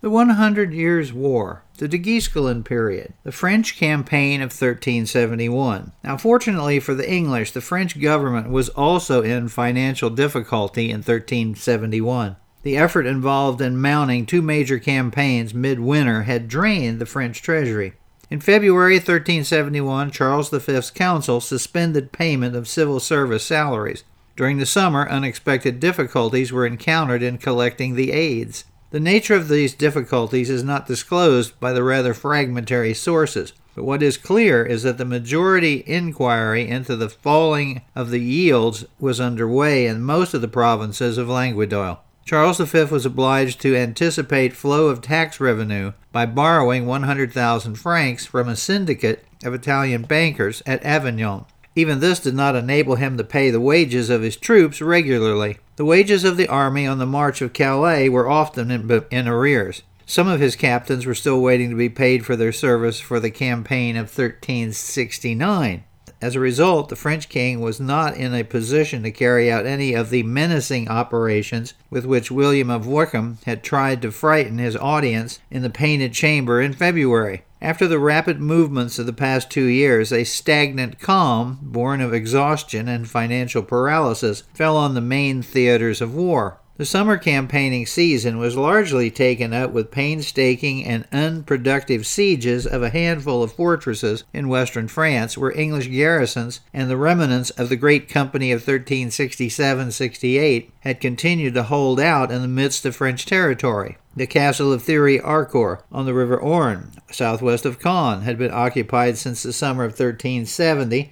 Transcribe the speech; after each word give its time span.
The 0.00 0.10
100 0.10 0.72
Years' 0.72 1.12
War, 1.12 1.64
the 1.78 1.88
de 1.88 1.98
Guesclin 1.98 2.64
period, 2.64 3.14
the 3.24 3.32
French 3.32 3.76
campaign 3.76 4.40
of 4.40 4.52
1371. 4.52 5.90
Now, 6.04 6.16
fortunately 6.16 6.78
for 6.78 6.94
the 6.94 7.10
English, 7.10 7.50
the 7.50 7.60
French 7.60 8.00
government 8.00 8.48
was 8.48 8.68
also 8.68 9.22
in 9.22 9.48
financial 9.48 10.08
difficulty 10.08 10.90
in 10.90 10.98
1371. 10.98 12.36
The 12.62 12.76
effort 12.76 13.06
involved 13.06 13.60
in 13.60 13.80
mounting 13.80 14.24
two 14.24 14.40
major 14.40 14.78
campaigns 14.78 15.52
midwinter 15.52 16.22
had 16.22 16.46
drained 16.46 17.00
the 17.00 17.04
French 17.04 17.42
treasury. 17.42 17.94
In 18.30 18.38
February 18.38 18.98
1371, 18.98 20.12
Charles 20.12 20.50
V's 20.50 20.92
council 20.92 21.40
suspended 21.40 22.12
payment 22.12 22.54
of 22.54 22.68
civil 22.68 23.00
service 23.00 23.44
salaries. 23.44 24.04
During 24.36 24.58
the 24.58 24.66
summer, 24.66 25.08
unexpected 25.08 25.80
difficulties 25.80 26.52
were 26.52 26.66
encountered 26.66 27.24
in 27.24 27.38
collecting 27.38 27.96
the 27.96 28.12
aids. 28.12 28.62
The 28.90 29.00
nature 29.00 29.34
of 29.34 29.48
these 29.48 29.74
difficulties 29.74 30.48
is 30.48 30.64
not 30.64 30.86
disclosed 30.86 31.60
by 31.60 31.74
the 31.74 31.82
rather 31.82 32.14
fragmentary 32.14 32.94
sources, 32.94 33.52
but 33.74 33.84
what 33.84 34.02
is 34.02 34.16
clear 34.16 34.64
is 34.64 34.82
that 34.82 34.96
the 34.96 35.04
majority 35.04 35.84
inquiry 35.86 36.66
into 36.66 36.96
the 36.96 37.10
falling 37.10 37.82
of 37.94 38.08
the 38.08 38.20
yields 38.20 38.86
was 38.98 39.20
underway 39.20 39.86
in 39.86 40.00
most 40.00 40.32
of 40.32 40.40
the 40.40 40.48
provinces 40.48 41.18
of 41.18 41.28
Languedoc. 41.28 42.02
Charles 42.24 42.60
V 42.60 42.84
was 42.84 43.04
obliged 43.04 43.60
to 43.60 43.76
anticipate 43.76 44.56
flow 44.56 44.86
of 44.88 45.02
tax 45.02 45.38
revenue 45.38 45.92
by 46.10 46.24
borrowing 46.24 46.86
100,000 46.86 47.74
francs 47.74 48.24
from 48.24 48.48
a 48.48 48.56
syndicate 48.56 49.24
of 49.44 49.52
Italian 49.52 50.02
bankers 50.02 50.62
at 50.64 50.82
Avignon. 50.82 51.44
Even 51.74 52.00
this 52.00 52.20
did 52.20 52.34
not 52.34 52.56
enable 52.56 52.96
him 52.96 53.16
to 53.16 53.24
pay 53.24 53.50
the 53.50 53.60
wages 53.60 54.10
of 54.10 54.22
his 54.22 54.36
troops 54.36 54.80
regularly. 54.80 55.58
The 55.76 55.84
wages 55.84 56.24
of 56.24 56.36
the 56.36 56.48
army 56.48 56.86
on 56.86 56.98
the 56.98 57.06
march 57.06 57.40
of 57.40 57.52
Calais 57.52 58.08
were 58.08 58.28
often 58.28 58.70
in, 58.70 59.04
in, 59.10 59.28
arrears. 59.28 59.82
Some 60.06 60.26
of 60.26 60.40
his 60.40 60.56
captains 60.56 61.06
were 61.06 61.14
still 61.14 61.40
waiting 61.40 61.70
to 61.70 61.76
be 61.76 61.88
paid 61.88 62.24
for 62.24 62.34
their 62.34 62.52
service 62.52 62.98
for 62.98 63.20
the 63.20 63.30
campaign 63.30 63.94
of 63.96 64.06
1369. 64.06 65.84
As 66.20 66.34
a 66.34 66.40
result, 66.40 66.88
the 66.88 66.96
French 66.96 67.28
king 67.28 67.60
was 67.60 67.78
not 67.78 68.16
in 68.16 68.34
a 68.34 68.42
position 68.42 69.04
to 69.04 69.12
carry 69.12 69.52
out 69.52 69.66
any 69.66 69.94
of 69.94 70.10
the 70.10 70.24
menacing 70.24 70.88
operations 70.88 71.74
with 71.90 72.04
which 72.04 72.30
William 72.30 72.70
of 72.70 72.86
Wykeham 72.86 73.36
had 73.44 73.62
tried 73.62 74.02
to 74.02 74.10
frighten 74.10 74.58
his 74.58 74.76
audience 74.76 75.38
in 75.48 75.62
the 75.62 75.70
Painted 75.70 76.14
Chamber 76.14 76.60
in 76.60 76.72
February. 76.72 77.44
After 77.60 77.88
the 77.88 77.98
rapid 77.98 78.40
movements 78.40 79.00
of 79.00 79.06
the 79.06 79.12
past 79.12 79.50
two 79.50 79.64
years, 79.64 80.12
a 80.12 80.22
stagnant 80.22 81.00
calm, 81.00 81.58
born 81.60 82.00
of 82.00 82.14
exhaustion 82.14 82.86
and 82.86 83.08
financial 83.08 83.62
paralysis, 83.62 84.44
fell 84.54 84.76
on 84.76 84.94
the 84.94 85.00
main 85.00 85.42
theaters 85.42 86.00
of 86.00 86.14
war. 86.14 86.60
The 86.78 86.86
summer 86.86 87.16
campaigning 87.16 87.86
season 87.86 88.38
was 88.38 88.56
largely 88.56 89.10
taken 89.10 89.52
up 89.52 89.72
with 89.72 89.90
painstaking 89.90 90.84
and 90.84 91.08
unproductive 91.10 92.06
sieges 92.06 92.68
of 92.68 92.84
a 92.84 92.90
handful 92.90 93.42
of 93.42 93.50
fortresses 93.50 94.22
in 94.32 94.48
western 94.48 94.86
France 94.86 95.36
where 95.36 95.50
English 95.50 95.88
garrisons 95.88 96.60
and 96.72 96.88
the 96.88 96.96
remnants 96.96 97.50
of 97.50 97.68
the 97.68 97.74
great 97.74 98.08
company 98.08 98.52
of 98.52 98.60
1367 98.60 99.90
68 99.90 100.72
had 100.82 101.00
continued 101.00 101.54
to 101.54 101.64
hold 101.64 101.98
out 101.98 102.30
in 102.30 102.42
the 102.42 102.46
midst 102.46 102.86
of 102.86 102.94
French 102.94 103.26
territory. 103.26 103.98
The 104.18 104.26
castle 104.26 104.72
of 104.72 104.82
Thury 104.82 105.22
Harcourt 105.22 105.84
on 105.92 106.04
the 106.04 106.12
River 106.12 106.36
Orne, 106.36 106.90
southwest 107.08 107.64
of 107.64 107.78
Caen, 107.78 108.22
had 108.22 108.36
been 108.36 108.50
occupied 108.50 109.16
since 109.16 109.44
the 109.44 109.52
summer 109.52 109.84
of 109.84 109.92
1370 109.92 111.08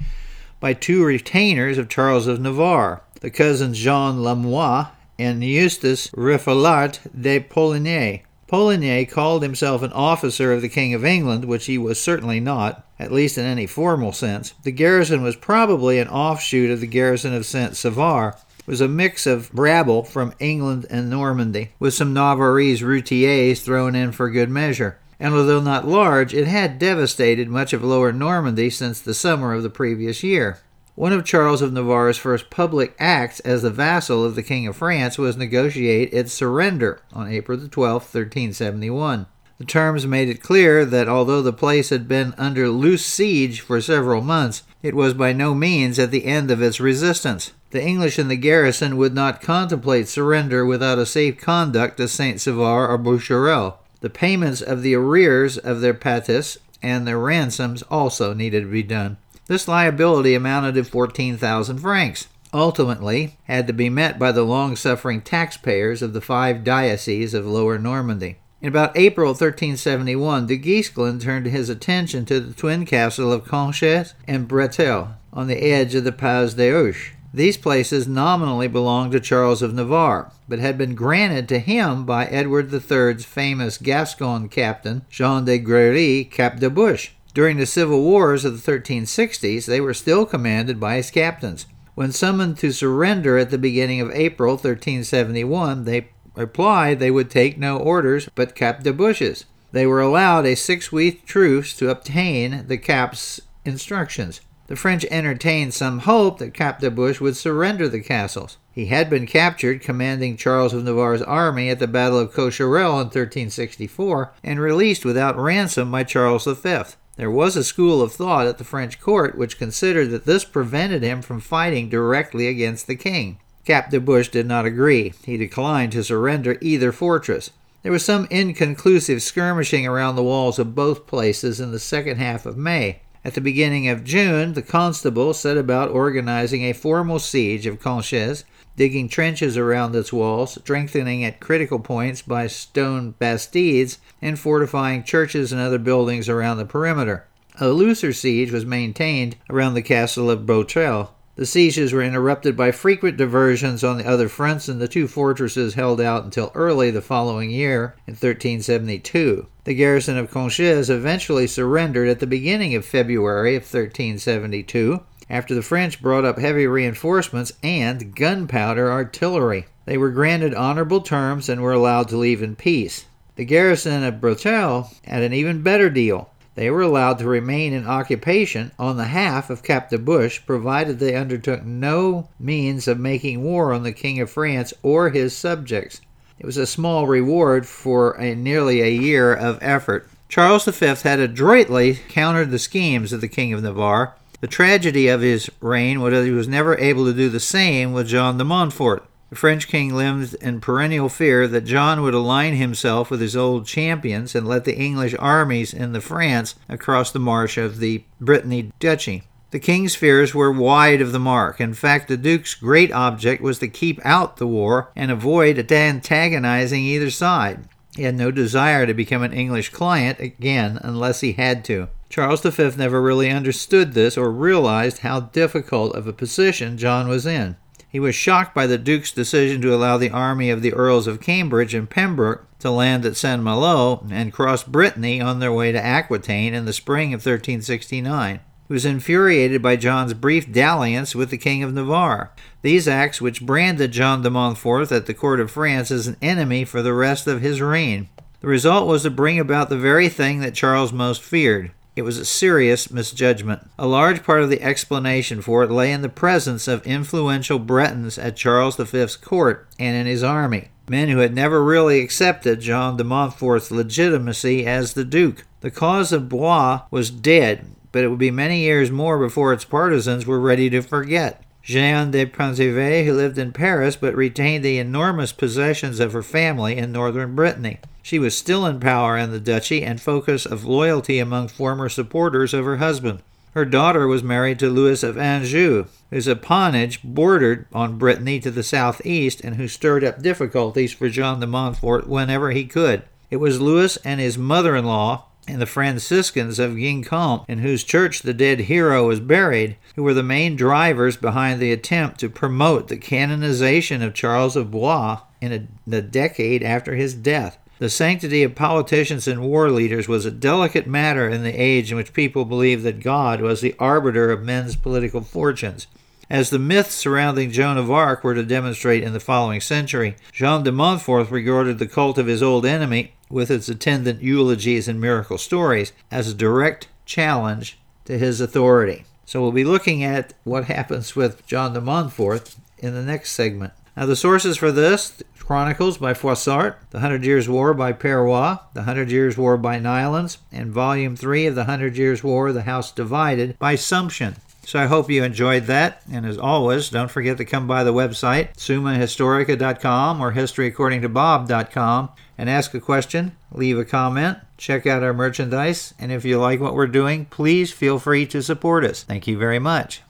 by 0.58 0.72
two 0.72 1.04
retainers 1.04 1.78
of 1.78 1.88
Charles 1.88 2.26
of 2.26 2.40
Navarre, 2.40 3.02
the 3.20 3.30
cousins 3.30 3.78
Jean 3.78 4.24
Lamois 4.24 4.88
and 5.20 5.44
Eustace 5.44 6.10
Reffelart 6.16 6.98
de 7.16 7.38
Poligny. 7.38 8.22
Poligny 8.48 9.08
called 9.08 9.44
himself 9.44 9.82
an 9.82 9.92
officer 9.92 10.52
of 10.52 10.60
the 10.60 10.68
King 10.68 10.92
of 10.92 11.04
England, 11.04 11.44
which 11.44 11.66
he 11.66 11.78
was 11.78 12.02
certainly 12.02 12.40
not, 12.40 12.84
at 12.98 13.12
least 13.12 13.38
in 13.38 13.44
any 13.44 13.68
formal 13.68 14.10
sense. 14.10 14.54
The 14.64 14.72
garrison 14.72 15.22
was 15.22 15.36
probably 15.36 16.00
an 16.00 16.08
offshoot 16.08 16.72
of 16.72 16.80
the 16.80 16.88
garrison 16.88 17.32
of 17.32 17.46
Saint 17.46 17.76
Sauveur, 17.76 18.34
was 18.66 18.80
a 18.80 18.88
mix 18.88 19.26
of 19.26 19.50
rabble 19.56 20.02
from 20.02 20.34
England 20.38 20.86
and 20.90 21.08
Normandy, 21.08 21.70
with 21.78 21.94
some 21.94 22.12
Navarrese 22.12 22.82
routiers 22.82 23.62
thrown 23.62 23.94
in 23.94 24.12
for 24.12 24.28
good 24.28 24.50
measure. 24.50 24.98
And 25.18 25.32
although 25.32 25.60
not 25.60 25.88
large, 25.88 26.34
it 26.34 26.46
had 26.46 26.78
devastated 26.78 27.48
much 27.48 27.72
of 27.72 27.82
lower 27.82 28.12
Normandy 28.12 28.68
since 28.70 29.00
the 29.00 29.14
summer 29.14 29.54
of 29.54 29.62
the 29.62 29.70
previous 29.70 30.22
year. 30.22 30.58
One 30.94 31.12
of 31.12 31.24
Charles 31.24 31.60
of 31.62 31.72
Navarre's 31.72 32.16
first 32.16 32.48
public 32.48 32.94
acts 32.98 33.40
as 33.40 33.62
the 33.62 33.70
vassal 33.70 34.24
of 34.24 34.34
the 34.34 34.42
King 34.42 34.66
of 34.66 34.76
France 34.76 35.18
was 35.18 35.36
negotiate 35.36 36.12
its 36.12 36.32
surrender 36.32 37.00
on 37.12 37.28
April 37.28 37.58
12, 37.68 38.02
1371. 38.02 39.26
The 39.58 39.64
terms 39.64 40.06
made 40.06 40.28
it 40.28 40.42
clear 40.42 40.84
that 40.84 41.08
although 41.08 41.40
the 41.40 41.52
place 41.52 41.88
had 41.88 42.06
been 42.08 42.34
under 42.36 42.68
loose 42.68 43.04
siege 43.04 43.60
for 43.60 43.80
several 43.80 44.20
months, 44.20 44.62
it 44.82 44.94
was 44.94 45.14
by 45.14 45.32
no 45.32 45.54
means 45.54 45.98
at 45.98 46.10
the 46.10 46.26
end 46.26 46.50
of 46.50 46.60
its 46.60 46.78
resistance. 46.78 47.52
The 47.70 47.82
English 47.82 48.18
in 48.18 48.28
the 48.28 48.36
garrison 48.36 48.96
would 48.96 49.14
not 49.14 49.42
contemplate 49.42 50.08
surrender 50.08 50.64
without 50.64 50.98
a 50.98 51.06
safe 51.06 51.38
conduct 51.38 51.96
to 51.96 52.08
Saint 52.08 52.40
Sauveur 52.40 52.86
or 52.86 52.98
Bécherel. 52.98 53.74
The 54.00 54.10
payments 54.10 54.60
of 54.60 54.82
the 54.82 54.94
arrears 54.94 55.58
of 55.58 55.80
their 55.80 55.94
patis 55.94 56.58
and 56.82 57.06
their 57.06 57.18
ransoms 57.18 57.82
also 57.82 58.32
needed 58.34 58.62
to 58.62 58.70
be 58.70 58.82
done. 58.82 59.16
This 59.46 59.66
liability 59.66 60.34
amounted 60.34 60.74
to 60.76 60.84
14,000 60.84 61.78
francs, 61.78 62.28
ultimately 62.52 63.36
had 63.44 63.66
to 63.66 63.72
be 63.72 63.88
met 63.88 64.18
by 64.18 64.32
the 64.32 64.42
long 64.42 64.76
suffering 64.76 65.20
taxpayers 65.20 66.02
of 66.02 66.12
the 66.12 66.20
five 66.20 66.64
dioceses 66.64 67.34
of 67.34 67.46
Lower 67.46 67.78
Normandy. 67.78 68.36
In 68.60 68.68
about 68.68 68.96
April 68.96 69.28
1371, 69.28 70.46
de 70.46 70.56
Guesclin 70.56 71.20
turned 71.20 71.46
his 71.46 71.68
attention 71.68 72.24
to 72.26 72.40
the 72.40 72.54
twin 72.54 72.86
castle 72.86 73.32
of 73.32 73.44
Conches 73.44 74.14
and 74.26 74.48
Breteuil 74.48 75.14
on 75.32 75.46
the 75.46 75.62
edge 75.62 75.94
of 75.94 76.04
the 76.04 76.12
Pays 76.12 76.54
d'Ouche. 76.54 77.15
These 77.34 77.56
places 77.56 78.06
nominally 78.08 78.68
belonged 78.68 79.12
to 79.12 79.20
Charles 79.20 79.62
of 79.62 79.74
Navarre, 79.74 80.30
but 80.48 80.58
had 80.58 80.78
been 80.78 80.94
granted 80.94 81.48
to 81.48 81.58
him 81.58 82.04
by 82.06 82.26
Edward 82.26 82.72
III's 82.72 83.24
famous 83.24 83.78
Gascon 83.78 84.48
captain, 84.48 85.04
Jean 85.10 85.44
de 85.44 85.58
Grailly 85.58 86.30
Captal 86.30 86.60
de 86.60 86.70
Buch. 86.70 87.12
During 87.34 87.58
the 87.58 87.66
civil 87.66 88.02
wars 88.02 88.44
of 88.44 88.64
the 88.64 88.72
1360s, 88.72 89.66
they 89.66 89.80
were 89.80 89.92
still 89.92 90.24
commanded 90.24 90.80
by 90.80 90.96
his 90.96 91.10
captains. 91.10 91.66
When 91.94 92.12
summoned 92.12 92.58
to 92.58 92.72
surrender 92.72 93.36
at 93.36 93.50
the 93.50 93.58
beginning 93.58 94.00
of 94.00 94.10
April 94.12 94.52
1371, 94.52 95.84
they 95.84 96.08
replied 96.34 96.98
they 96.98 97.10
would 97.10 97.30
take 97.30 97.58
no 97.58 97.76
orders 97.76 98.28
but 98.34 98.54
Captal 98.54 98.84
de 98.84 98.92
Buch's. 98.92 99.44
They 99.72 99.86
were 99.86 100.00
allowed 100.00 100.46
a 100.46 100.54
six 100.54 100.90
week 100.92 101.26
truce 101.26 101.74
to 101.76 101.90
obtain 101.90 102.66
the 102.68 102.78
Cap's 102.78 103.40
instructions. 103.64 104.40
The 104.68 104.76
French 104.76 105.04
entertained 105.10 105.74
some 105.74 106.00
hope 106.00 106.38
that 106.38 106.52
Captal 106.52 106.90
de 106.90 106.90
Buch 106.90 107.20
would 107.20 107.36
surrender 107.36 107.88
the 107.88 108.00
castles. 108.00 108.58
He 108.72 108.86
had 108.86 109.08
been 109.08 109.26
captured 109.26 109.80
commanding 109.80 110.36
Charles 110.36 110.74
of 110.74 110.82
Navarre's 110.82 111.22
army 111.22 111.70
at 111.70 111.78
the 111.78 111.86
Battle 111.86 112.18
of 112.18 112.32
Cocherel 112.32 113.00
in 113.00 113.06
1364 113.06 114.32
and 114.42 114.58
released 114.58 115.04
without 115.04 115.38
ransom 115.38 115.92
by 115.92 116.02
Charles 116.02 116.46
V. 116.46 116.78
There 117.16 117.30
was 117.30 117.56
a 117.56 117.64
school 117.64 118.02
of 118.02 118.12
thought 118.12 118.46
at 118.46 118.58
the 118.58 118.64
French 118.64 119.00
court 119.00 119.38
which 119.38 119.58
considered 119.58 120.10
that 120.10 120.26
this 120.26 120.44
prevented 120.44 121.02
him 121.02 121.22
from 121.22 121.40
fighting 121.40 121.88
directly 121.88 122.48
against 122.48 122.86
the 122.86 122.96
king. 122.96 123.38
Captal 123.64 123.92
de 123.92 124.00
Buch 124.00 124.30
did 124.30 124.46
not 124.46 124.66
agree. 124.66 125.14
He 125.24 125.36
declined 125.36 125.92
to 125.92 126.04
surrender 126.04 126.58
either 126.60 126.92
fortress. 126.92 127.50
There 127.82 127.92
was 127.92 128.04
some 128.04 128.26
inconclusive 128.30 129.22
skirmishing 129.22 129.86
around 129.86 130.16
the 130.16 130.22
walls 130.24 130.58
of 130.58 130.74
both 130.74 131.06
places 131.06 131.60
in 131.60 131.70
the 131.70 131.78
second 131.78 132.16
half 132.16 132.44
of 132.44 132.56
May. 132.56 133.00
At 133.26 133.34
the 133.34 133.40
beginning 133.40 133.88
of 133.88 134.04
June, 134.04 134.52
the 134.52 134.62
constable 134.62 135.34
set 135.34 135.56
about 135.56 135.90
organizing 135.90 136.62
a 136.62 136.72
formal 136.72 137.18
siege 137.18 137.66
of 137.66 137.80
Conches 137.80 138.44
digging 138.76 139.08
trenches 139.08 139.56
around 139.56 139.96
its 139.96 140.12
walls, 140.12 140.54
strengthening 140.62 141.24
at 141.24 141.40
critical 141.40 141.80
points 141.80 142.22
by 142.22 142.46
stone 142.46 143.16
bastides, 143.18 143.98
and 144.22 144.38
fortifying 144.38 145.02
churches 145.02 145.50
and 145.50 145.60
other 145.60 145.80
buildings 145.80 146.28
around 146.28 146.58
the 146.58 146.64
perimeter. 146.64 147.26
A 147.58 147.70
looser 147.70 148.12
siege 148.12 148.52
was 148.52 148.64
maintained 148.64 149.34
around 149.50 149.74
the 149.74 149.82
castle 149.82 150.30
of 150.30 150.46
Breteuil. 150.46 151.10
The 151.34 151.46
sieges 151.46 151.92
were 151.92 152.04
interrupted 152.04 152.56
by 152.56 152.70
frequent 152.70 153.16
diversions 153.16 153.82
on 153.82 153.98
the 153.98 154.06
other 154.06 154.28
fronts, 154.28 154.68
and 154.68 154.80
the 154.80 154.86
two 154.86 155.08
fortresses 155.08 155.74
held 155.74 156.00
out 156.00 156.22
until 156.22 156.52
early 156.54 156.92
the 156.92 157.02
following 157.02 157.50
year, 157.50 157.96
in 158.06 158.12
1372. 158.12 159.48
The 159.66 159.74
garrison 159.74 160.16
of 160.16 160.30
Conches 160.30 160.88
eventually 160.88 161.48
surrendered 161.48 162.06
at 162.06 162.20
the 162.20 162.26
beginning 162.28 162.76
of 162.76 162.84
February 162.84 163.56
of 163.56 163.64
1372, 163.64 165.00
after 165.28 165.56
the 165.56 165.62
French 165.62 166.00
brought 166.00 166.24
up 166.24 166.38
heavy 166.38 166.68
reinforcements 166.68 167.52
and 167.64 168.14
gunpowder 168.14 168.92
artillery. 168.92 169.66
They 169.84 169.98
were 169.98 170.10
granted 170.10 170.54
honorable 170.54 171.00
terms 171.00 171.48
and 171.48 171.62
were 171.62 171.72
allowed 171.72 172.06
to 172.10 172.16
leave 172.16 172.44
in 172.44 172.54
peace. 172.54 173.06
The 173.34 173.44
garrison 173.44 174.04
of 174.04 174.20
Breteuil 174.20 174.88
had 175.04 175.24
an 175.24 175.32
even 175.32 175.62
better 175.62 175.90
deal. 175.90 176.30
They 176.54 176.70
were 176.70 176.82
allowed 176.82 177.18
to 177.18 177.26
remain 177.26 177.72
in 177.72 177.88
occupation 177.88 178.70
on 178.78 178.96
the 178.96 179.06
half 179.06 179.50
of 179.50 179.64
Cap 179.64 179.90
de 179.90 179.98
provided 179.98 181.00
they 181.00 181.16
undertook 181.16 181.64
no 181.64 182.28
means 182.38 182.86
of 182.86 183.00
making 183.00 183.42
war 183.42 183.72
on 183.72 183.82
the 183.82 183.90
King 183.90 184.20
of 184.20 184.30
France 184.30 184.72
or 184.84 185.10
his 185.10 185.36
subjects. 185.36 186.02
It 186.38 186.46
was 186.46 186.56
a 186.56 186.66
small 186.66 187.06
reward 187.06 187.66
for 187.66 188.12
a, 188.20 188.34
nearly 188.34 188.82
a 188.82 188.90
year 188.90 189.32
of 189.32 189.58
effort. 189.62 190.08
Charles 190.28 190.64
V 190.64 190.86
had 190.86 191.18
adroitly 191.18 191.94
countered 192.08 192.50
the 192.50 192.58
schemes 192.58 193.12
of 193.12 193.20
the 193.20 193.28
King 193.28 193.52
of 193.52 193.62
Navarre. 193.62 194.14
The 194.40 194.46
tragedy 194.46 195.08
of 195.08 195.22
his 195.22 195.50
reign 195.60 196.00
was 196.00 196.12
that 196.12 196.24
he 196.24 196.30
was 196.30 196.46
never 196.46 196.76
able 196.78 197.06
to 197.06 197.14
do 197.14 197.28
the 197.28 197.40
same 197.40 197.92
with 197.92 198.08
John 198.08 198.36
de 198.36 198.44
Montfort. 198.44 199.04
The 199.30 199.36
French 199.36 199.66
king 199.66 199.94
lived 199.94 200.34
in 200.34 200.60
perennial 200.60 201.08
fear 201.08 201.48
that 201.48 201.64
John 201.64 202.02
would 202.02 202.14
align 202.14 202.54
himself 202.54 203.10
with 203.10 203.20
his 203.20 203.34
old 203.34 203.66
champions 203.66 204.34
and 204.34 204.46
let 204.46 204.64
the 204.64 204.76
English 204.76 205.16
armies 205.18 205.74
in 205.74 205.92
the 205.92 206.00
France 206.00 206.54
across 206.68 207.10
the 207.10 207.18
marsh 207.18 207.58
of 207.58 207.78
the 207.78 208.04
Brittany 208.20 208.72
Duchy. 208.78 209.24
The 209.52 209.60
king's 209.60 209.94
fears 209.94 210.34
were 210.34 210.50
wide 210.50 211.00
of 211.00 211.12
the 211.12 211.20
mark. 211.20 211.60
In 211.60 211.72
fact, 211.72 212.08
the 212.08 212.16
duke's 212.16 212.54
great 212.54 212.92
object 212.92 213.40
was 213.40 213.58
to 213.60 213.68
keep 213.68 214.00
out 214.04 214.38
the 214.38 214.46
war 214.46 214.90
and 214.96 215.10
avoid 215.10 215.70
antagonizing 215.70 216.82
either 216.82 217.10
side. 217.10 217.68
He 217.94 218.02
had 218.02 218.16
no 218.16 218.30
desire 218.30 218.86
to 218.86 218.92
become 218.92 219.22
an 219.22 219.32
English 219.32 219.70
client 219.70 220.18
again 220.20 220.78
unless 220.82 221.20
he 221.20 221.32
had 221.32 221.64
to. 221.66 221.88
Charles 222.08 222.42
V 222.42 222.70
never 222.76 223.00
really 223.00 223.30
understood 223.30 223.94
this 223.94 224.16
or 224.18 224.30
realized 224.30 224.98
how 224.98 225.20
difficult 225.20 225.94
of 225.94 226.06
a 226.06 226.12
position 226.12 226.76
John 226.76 227.08
was 227.08 227.24
in. 227.24 227.56
He 227.88 228.00
was 228.00 228.14
shocked 228.14 228.54
by 228.54 228.66
the 228.66 228.78
Duke's 228.78 229.12
decision 229.12 229.62
to 229.62 229.74
allow 229.74 229.96
the 229.96 230.10
army 230.10 230.50
of 230.50 230.60
the 230.60 230.74
Earls 230.74 231.06
of 231.06 231.20
Cambridge 231.20 231.72
and 231.72 231.88
Pembroke 231.88 232.46
to 232.58 232.70
land 232.70 233.06
at 233.06 233.16
St. 233.16 233.42
Malo 233.42 234.04
and 234.10 234.32
cross 234.32 234.64
Brittany 234.64 235.20
on 235.20 235.38
their 235.38 235.52
way 235.52 235.72
to 235.72 235.82
Aquitaine 235.82 236.52
in 236.52 236.64
the 236.64 236.72
spring 236.72 237.14
of 237.14 237.20
1369. 237.20 238.40
Was 238.68 238.84
infuriated 238.84 239.62
by 239.62 239.76
John's 239.76 240.14
brief 240.14 240.50
dalliance 240.50 241.14
with 241.14 241.30
the 241.30 241.38
King 241.38 241.62
of 241.62 241.72
Navarre. 241.72 242.32
These 242.62 242.88
acts, 242.88 243.20
which 243.20 243.46
branded 243.46 243.92
John 243.92 244.22
de 244.22 244.30
Montfort 244.30 244.90
at 244.90 245.06
the 245.06 245.14
court 245.14 245.40
of 245.40 245.50
France 245.50 245.90
as 245.90 246.06
an 246.06 246.16
enemy 246.20 246.64
for 246.64 246.82
the 246.82 246.94
rest 246.94 247.26
of 247.26 247.40
his 247.40 247.60
reign. 247.60 248.08
The 248.40 248.48
result 248.48 248.86
was 248.86 249.02
to 249.04 249.10
bring 249.10 249.38
about 249.38 249.68
the 249.68 249.78
very 249.78 250.08
thing 250.08 250.40
that 250.40 250.54
Charles 250.54 250.92
most 250.92 251.22
feared 251.22 251.70
it 251.96 252.02
was 252.02 252.18
a 252.18 252.26
serious 252.26 252.90
misjudgment. 252.90 253.70
A 253.78 253.86
large 253.86 254.22
part 254.22 254.42
of 254.42 254.50
the 254.50 254.60
explanation 254.62 255.40
for 255.40 255.64
it 255.64 255.70
lay 255.70 255.90
in 255.90 256.02
the 256.02 256.10
presence 256.10 256.68
of 256.68 256.86
influential 256.86 257.58
Bretons 257.58 258.18
at 258.18 258.36
Charles 258.36 258.76
V's 258.76 259.16
court 259.16 259.66
and 259.78 259.96
in 259.96 260.06
his 260.06 260.22
army, 260.22 260.68
men 260.86 261.08
who 261.08 261.18
had 261.18 261.34
never 261.34 261.64
really 261.64 262.00
accepted 262.00 262.60
John 262.60 262.98
de 262.98 263.04
Montfort's 263.04 263.70
legitimacy 263.70 264.66
as 264.66 264.92
the 264.92 265.06
Duke. 265.06 265.46
The 265.62 265.70
cause 265.70 266.12
of 266.12 266.28
Blois 266.28 266.82
was 266.90 267.10
dead, 267.10 267.64
but 267.96 268.04
it 268.04 268.08
would 268.08 268.18
be 268.18 268.30
many 268.30 268.60
years 268.60 268.90
more 268.90 269.18
before 269.18 269.54
its 269.54 269.64
partisans 269.64 270.26
were 270.26 270.38
ready 270.38 270.68
to 270.68 270.82
forget. 270.82 271.42
Jeanne 271.62 272.10
de 272.10 272.26
Penthièvre, 272.26 273.06
who 273.06 273.14
lived 273.14 273.38
in 273.38 273.52
Paris 273.52 273.96
but 273.96 274.14
retained 274.14 274.62
the 274.62 274.76
enormous 274.76 275.32
possessions 275.32 275.98
of 275.98 276.12
her 276.12 276.22
family 276.22 276.76
in 276.76 276.92
northern 276.92 277.34
Brittany. 277.34 277.78
She 278.02 278.18
was 278.18 278.36
still 278.36 278.66
in 278.66 278.80
power 278.80 279.16
in 279.16 279.30
the 279.30 279.40
duchy 279.40 279.82
and 279.82 279.98
focus 279.98 280.44
of 280.44 280.66
loyalty 280.66 281.18
among 281.18 281.48
former 281.48 281.88
supporters 281.88 282.52
of 282.52 282.66
her 282.66 282.76
husband. 282.76 283.22
Her 283.52 283.64
daughter 283.64 284.06
was 284.06 284.22
married 284.22 284.58
to 284.58 284.68
Louis 284.68 285.02
of 285.02 285.16
Anjou, 285.16 285.86
whose 286.10 286.28
appanage 286.28 287.02
bordered 287.02 287.64
on 287.72 287.96
Brittany 287.96 288.40
to 288.40 288.50
the 288.50 288.62
southeast 288.62 289.40
and 289.40 289.56
who 289.56 289.68
stirred 289.68 290.04
up 290.04 290.20
difficulties 290.20 290.92
for 290.92 291.08
John 291.08 291.40
de 291.40 291.46
Montfort 291.46 292.06
whenever 292.06 292.50
he 292.50 292.66
could. 292.66 293.04
It 293.30 293.36
was 293.36 293.58
Louis 293.58 293.96
and 294.04 294.20
his 294.20 294.36
mother 294.36 294.76
in 294.76 294.84
law 294.84 295.28
and 295.46 295.60
the 295.60 295.66
Franciscans 295.66 296.58
of 296.58 296.72
Guingamp, 296.72 297.44
in 297.48 297.58
whose 297.58 297.84
church 297.84 298.22
the 298.22 298.34
dead 298.34 298.60
hero 298.60 299.06
was 299.06 299.20
buried, 299.20 299.76
who 299.94 300.02
were 300.02 300.14
the 300.14 300.22
main 300.22 300.56
drivers 300.56 301.16
behind 301.16 301.60
the 301.60 301.72
attempt 301.72 302.20
to 302.20 302.28
promote 302.28 302.88
the 302.88 302.96
canonization 302.96 304.02
of 304.02 304.14
Charles 304.14 304.56
of 304.56 304.70
Blois 304.70 305.20
in 305.40 305.52
a, 305.52 305.66
the 305.86 306.02
decade 306.02 306.62
after 306.62 306.94
his 306.94 307.14
death. 307.14 307.58
The 307.78 307.90
sanctity 307.90 308.42
of 308.42 308.54
politicians 308.54 309.28
and 309.28 309.42
war 309.42 309.70
leaders 309.70 310.08
was 310.08 310.24
a 310.24 310.30
delicate 310.30 310.86
matter 310.86 311.28
in 311.28 311.42
the 311.42 311.52
age 311.52 311.90
in 311.90 311.98
which 311.98 312.14
people 312.14 312.46
believed 312.46 312.84
that 312.84 313.02
God 313.02 313.42
was 313.42 313.60
the 313.60 313.74
arbiter 313.78 314.30
of 314.30 314.42
men's 314.42 314.76
political 314.76 315.20
fortunes. 315.20 315.86
As 316.28 316.50
the 316.50 316.58
myths 316.58 316.94
surrounding 316.94 317.52
Joan 317.52 317.76
of 317.78 317.90
Arc 317.90 318.24
were 318.24 318.34
to 318.34 318.42
demonstrate 318.42 319.04
in 319.04 319.12
the 319.12 319.20
following 319.20 319.60
century, 319.60 320.16
Jean 320.32 320.64
de 320.64 320.72
Montfort 320.72 321.30
regarded 321.30 321.78
the 321.78 321.86
cult 321.86 322.18
of 322.18 322.26
his 322.26 322.42
old 322.42 322.66
enemy, 322.66 323.12
with 323.28 323.50
its 323.50 323.68
attendant 323.68 324.22
eulogies 324.22 324.88
and 324.88 325.00
miracle 325.00 325.38
stories, 325.38 325.92
as 326.10 326.28
a 326.28 326.34
direct 326.34 326.88
challenge 327.04 327.78
to 328.04 328.18
his 328.18 328.40
authority. 328.40 329.04
So 329.24 329.42
we'll 329.42 329.52
be 329.52 329.64
looking 329.64 330.04
at 330.04 330.32
what 330.44 330.66
happens 330.66 331.16
with 331.16 331.46
John 331.46 331.72
de 331.72 331.80
Montfort 331.80 332.54
in 332.78 332.94
the 332.94 333.02
next 333.02 333.32
segment. 333.32 333.72
Now, 333.96 334.06
the 334.06 334.16
sources 334.16 334.58
for 334.58 334.70
this 334.70 335.22
Chronicles 335.46 335.98
by 335.98 336.12
Froissart, 336.12 336.74
The 336.90 336.98
Hundred 336.98 337.24
Years' 337.24 337.48
War 337.48 337.72
by 337.72 337.92
Perroy, 337.92 338.58
The 338.74 338.82
Hundred 338.82 339.12
Years' 339.12 339.38
War 339.38 339.56
by 339.56 339.78
Neillands, 339.78 340.38
and 340.50 340.72
Volume 340.72 341.14
3 341.14 341.46
of 341.46 341.54
The 341.54 341.66
Hundred 341.66 341.96
Years' 341.96 342.24
War, 342.24 342.52
The 342.52 342.62
House 342.62 342.90
Divided 342.90 343.56
by 343.56 343.76
Sumption. 343.76 344.34
So 344.66 344.80
I 344.80 344.86
hope 344.86 345.08
you 345.08 345.22
enjoyed 345.22 345.66
that. 345.66 346.02
And 346.12 346.26
as 346.26 346.38
always, 346.38 346.90
don't 346.90 347.10
forget 347.10 347.36
to 347.38 347.44
come 347.44 347.68
by 347.68 347.84
the 347.84 347.94
website, 347.94 348.56
sumahistorica.com 348.56 350.20
or 350.20 350.32
historyaccordingtobob.com, 350.32 352.08
and 352.36 352.50
ask 352.50 352.74
a 352.74 352.80
question, 352.80 353.36
leave 353.52 353.78
a 353.78 353.84
comment, 353.84 354.38
check 354.58 354.84
out 354.84 355.04
our 355.04 355.14
merchandise, 355.14 355.94
and 356.00 356.10
if 356.10 356.24
you 356.24 356.40
like 356.40 356.58
what 356.58 356.74
we're 356.74 356.88
doing, 356.88 357.26
please 357.26 357.72
feel 357.72 358.00
free 358.00 358.26
to 358.26 358.42
support 358.42 358.84
us. 358.84 359.04
Thank 359.04 359.28
you 359.28 359.38
very 359.38 359.60
much. 359.60 360.02